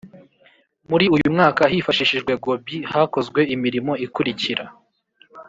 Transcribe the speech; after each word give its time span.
Muri 0.89 1.05
uyu 1.15 1.27
mwaka 1.35 1.63
hifashishijwe 1.73 2.31
goobi 2.43 2.77
hakozwe 2.91 3.41
imirimo 3.55 3.91
ikurikira 4.05 4.63